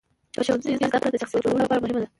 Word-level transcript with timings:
په 0.35 0.41
ښوونځیو 0.45 0.71
کې 0.71 0.77
زدهکړه 0.89 1.07
د 1.11 1.15
شخصیت 1.21 1.41
جوړولو 1.43 1.63
لپاره 1.65 1.81
مهمه 1.83 1.99
ده. 2.01 2.07